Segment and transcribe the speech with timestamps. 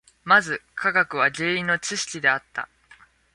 [0.23, 2.67] まず科学は原因の知識であった。